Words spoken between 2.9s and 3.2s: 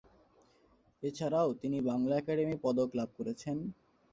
লাভ